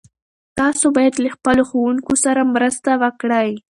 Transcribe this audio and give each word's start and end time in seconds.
تاسو 0.59 0.85
باید 0.95 1.15
له 1.23 1.29
خپلو 1.35 1.63
ښوونکو 1.69 2.13
سره 2.25 2.41
مرسته 2.55 2.91
وکړئ. 3.03 3.51